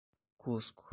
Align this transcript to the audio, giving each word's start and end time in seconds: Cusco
Cusco 0.37 0.83